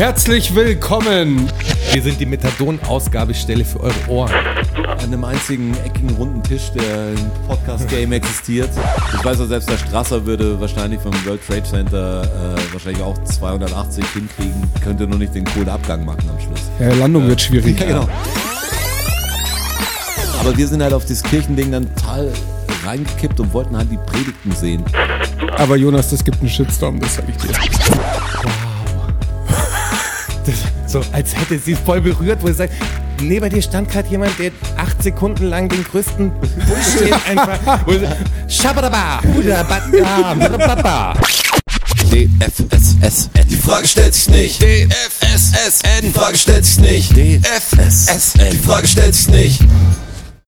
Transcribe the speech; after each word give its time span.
Herzlich 0.00 0.54
willkommen. 0.54 1.46
Wir 1.92 2.00
sind 2.00 2.18
die 2.18 2.24
Methadon-Ausgabestelle 2.24 3.66
für 3.66 3.80
eure 3.80 4.08
Ohren. 4.08 4.32
An 4.88 4.98
einem 4.98 5.24
einzigen 5.24 5.76
eckigen 5.84 6.08
runden 6.16 6.42
Tisch, 6.42 6.72
der 6.72 7.10
im 7.10 7.30
Podcast-Game 7.46 8.10
existiert. 8.12 8.70
Ich 9.14 9.22
weiß 9.22 9.42
auch, 9.42 9.46
selbst 9.46 9.68
der 9.68 9.76
Strasser 9.76 10.24
würde 10.24 10.58
wahrscheinlich 10.58 11.02
vom 11.02 11.12
World 11.26 11.46
Trade 11.46 11.64
Center 11.64 12.22
äh, 12.22 12.72
wahrscheinlich 12.72 13.02
auch 13.02 13.22
280 13.24 14.02
hinkriegen, 14.14 14.72
könnte 14.82 15.06
nur 15.06 15.18
nicht 15.18 15.34
den 15.34 15.44
coolen 15.44 15.68
Abgang 15.68 16.02
machen 16.06 16.30
am 16.30 16.40
Schluss. 16.40 16.62
Ja, 16.80 16.94
Landung 16.94 17.28
wird 17.28 17.42
schwierig. 17.42 17.78
Ja, 17.78 17.86
genau. 17.86 18.08
Aber 20.40 20.56
wir 20.56 20.66
sind 20.66 20.82
halt 20.82 20.94
auf 20.94 21.04
das 21.04 21.22
Kirchending 21.22 21.72
dann 21.72 21.94
total 21.94 22.32
reingekippt 22.86 23.38
und 23.38 23.52
wollten 23.52 23.76
halt 23.76 23.90
die 23.90 23.98
Predigten 23.98 24.52
sehen. 24.52 24.82
Aber 25.58 25.76
Jonas, 25.76 26.08
das 26.08 26.24
gibt 26.24 26.40
einen 26.40 26.48
Shitstorm, 26.48 26.98
das 27.00 27.16
sag 27.16 27.28
ich 27.28 27.36
dir. 27.36 28.69
So, 30.90 31.04
als 31.12 31.36
hätte 31.36 31.56
sie 31.56 31.72
es 31.74 31.78
voll 31.78 32.00
berührt, 32.00 32.42
wo 32.42 32.48
sie 32.48 32.54
sagt, 32.54 32.72
neben 33.20 33.48
dir 33.48 33.62
stand 33.62 33.88
gerade 33.88 34.08
jemand, 34.08 34.36
der 34.40 34.50
acht 34.76 35.00
Sekunden 35.00 35.44
lang 35.44 35.68
den 35.68 35.84
größten 35.84 36.32
Bullshit 36.32 37.14
einfach. 37.28 37.86
badababa. 40.38 41.14
DFSSN. 42.10 43.30
Die 43.48 43.54
Frage 43.56 43.86
stellt 43.86 44.14
sich 44.14 44.28
nicht. 44.30 44.60
DFSSN. 44.60 46.02
Die 46.02 46.10
Frage 46.10 46.36
stellt 46.36 46.66
sich 46.66 46.80
nicht. 46.80 47.16
DFSSN. 47.16 48.50
Die 48.50 48.58
Frage 48.58 48.88
stellt 48.88 49.14
sich 49.14 49.28
nicht. 49.28 49.60